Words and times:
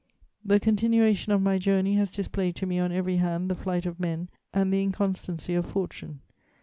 "The 0.43 0.59
continuation 0.59 1.31
of 1.31 1.43
my 1.43 1.59
journey 1.59 1.93
has 1.93 2.09
displayed 2.09 2.55
to 2.55 2.65
me 2.65 2.79
on 2.79 2.91
every 2.91 3.17
hand 3.17 3.51
the 3.51 3.55
flight 3.55 3.85
of 3.85 3.99
men 3.99 4.29
and 4.51 4.73
the 4.73 4.81
inconstancy 4.81 5.53
of 5.53 5.67
fortune. 5.67 6.21